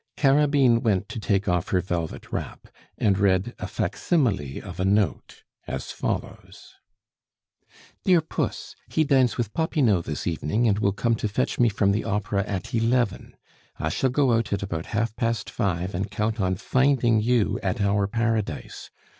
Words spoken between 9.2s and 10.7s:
with Popinot this evening,